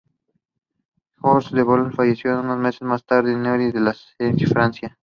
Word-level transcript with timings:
Georges 1.19 1.51
de 1.51 1.61
Beauregard 1.63 1.93
falleció 1.93 2.39
unos 2.39 2.57
meses 2.57 2.81
más 2.81 3.05
tarde 3.05 3.33
en 3.33 3.43
Neuilly-sur-Seine, 3.43 4.47
Francia. 4.47 4.97